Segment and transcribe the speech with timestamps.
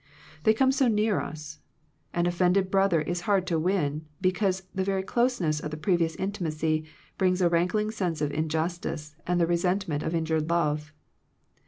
[0.45, 1.59] They come so near us.
[2.11, 6.15] An of fended brother is hard to win, because the very closeness of the previous
[6.15, 6.85] inti macy
[7.19, 10.91] brings a rankling sense of injustice and the resentment of injured love.